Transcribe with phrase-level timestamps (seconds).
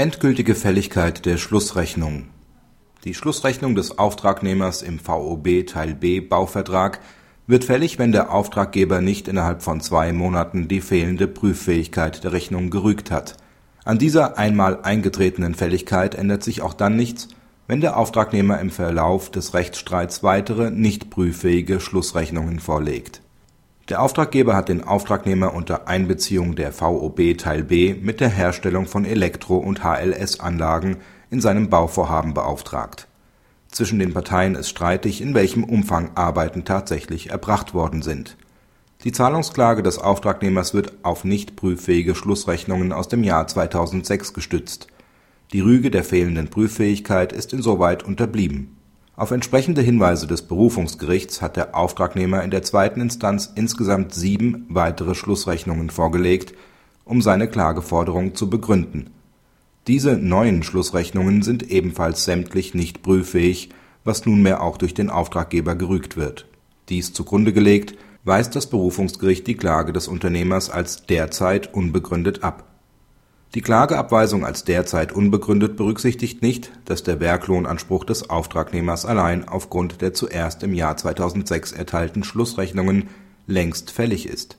[0.00, 2.28] Endgültige Fälligkeit der Schlussrechnung
[3.02, 7.00] Die Schlussrechnung des Auftragnehmers im VOB Teil B Bauvertrag
[7.48, 12.70] wird fällig, wenn der Auftraggeber nicht innerhalb von zwei Monaten die fehlende Prüffähigkeit der Rechnung
[12.70, 13.38] gerügt hat.
[13.84, 17.26] An dieser einmal eingetretenen Fälligkeit ändert sich auch dann nichts,
[17.66, 23.20] wenn der Auftragnehmer im Verlauf des Rechtsstreits weitere nicht prüffähige Schlussrechnungen vorlegt
[23.88, 29.06] der Auftraggeber hat den Auftragnehmer unter Einbeziehung der VOB Teil B mit der Herstellung von
[29.06, 30.98] Elektro und HLS-Anlagen
[31.30, 33.08] in seinem Bauvorhaben beauftragt.
[33.70, 38.36] Zwischen den Parteien ist streitig, in welchem Umfang Arbeiten tatsächlich erbracht worden sind.
[39.04, 44.88] Die Zahlungsklage des Auftragnehmers wird auf nicht prüffähige Schlussrechnungen aus dem Jahr 2006 gestützt.
[45.52, 48.77] Die Rüge der fehlenden Prüffähigkeit ist insoweit unterblieben
[49.18, 55.16] auf entsprechende Hinweise des Berufungsgerichts hat der Auftragnehmer in der zweiten Instanz insgesamt sieben weitere
[55.16, 56.54] Schlussrechnungen vorgelegt,
[57.04, 59.10] um seine Klageforderung zu begründen.
[59.88, 63.70] Diese neuen Schlussrechnungen sind ebenfalls sämtlich nicht prüffähig,
[64.04, 66.46] was nunmehr auch durch den Auftraggeber gerügt wird.
[66.88, 72.68] Dies zugrunde gelegt, weist das Berufungsgericht die Klage des Unternehmers als derzeit unbegründet ab
[73.54, 80.12] die Klageabweisung als derzeit unbegründet berücksichtigt nicht, dass der Werklohnanspruch des Auftragnehmers allein aufgrund der
[80.12, 83.08] zuerst im Jahr 2006 erteilten Schlussrechnungen
[83.46, 84.58] längst fällig ist.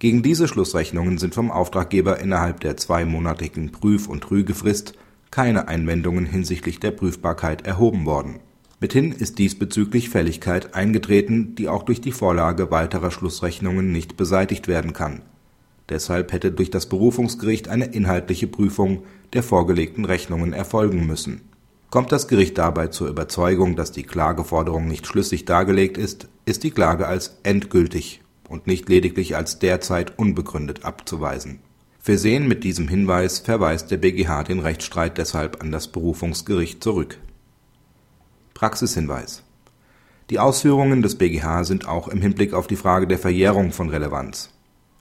[0.00, 4.94] Gegen diese Schlussrechnungen sind vom Auftraggeber innerhalb der zweimonatigen Prüf und Rügefrist
[5.30, 8.40] keine Einwendungen hinsichtlich der Prüfbarkeit erhoben worden.
[8.80, 14.92] Mithin ist diesbezüglich Fälligkeit eingetreten, die auch durch die Vorlage weiterer Schlussrechnungen nicht beseitigt werden
[14.92, 15.22] kann
[15.88, 21.42] Deshalb hätte durch das Berufungsgericht eine inhaltliche Prüfung der vorgelegten Rechnungen erfolgen müssen.
[21.90, 26.70] Kommt das Gericht dabei zur Überzeugung, dass die Klageforderung nicht schlüssig dargelegt ist, ist die
[26.70, 31.60] Klage als endgültig und nicht lediglich als derzeit unbegründet abzuweisen.
[31.98, 37.18] Versehen mit diesem Hinweis verweist der BGH den Rechtsstreit deshalb an das Berufungsgericht zurück.
[38.52, 39.42] Praxishinweis
[40.28, 44.50] Die Ausführungen des BGH sind auch im Hinblick auf die Frage der Verjährung von Relevanz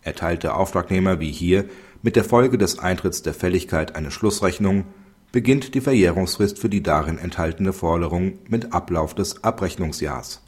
[0.07, 1.65] Erteilt der Auftragnehmer wie hier
[2.01, 4.85] mit der Folge des Eintritts der Fälligkeit eine Schlussrechnung,
[5.33, 10.41] beginnt die Verjährungsfrist für die darin enthaltene Forderung mit Ablauf des Abrechnungsjahrs.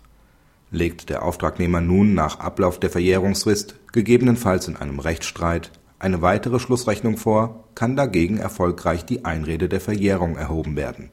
[0.72, 7.18] Legt der Auftragnehmer nun nach Ablauf der Verjährungsfrist, gegebenenfalls in einem Rechtsstreit, eine weitere Schlussrechnung
[7.18, 11.09] vor, kann dagegen erfolgreich die Einrede der Verjährung erhoben werden